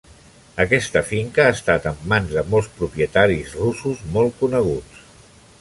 [0.63, 5.09] Aquesta finca ha estat en mans de molts propietaris russos molt coneguts.